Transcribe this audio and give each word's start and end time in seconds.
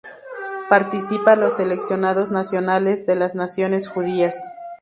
Participa 0.67 1.35
los 1.35 1.57
seleccionados 1.57 2.31
nacionales 2.31 3.05
de 3.05 3.15
las 3.15 3.35
naciones 3.35 3.87
judías. 3.87 4.35